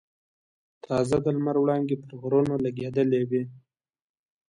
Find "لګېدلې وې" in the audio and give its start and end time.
2.65-3.43